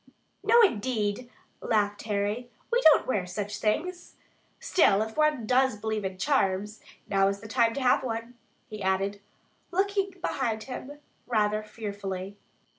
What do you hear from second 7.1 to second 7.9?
is the time to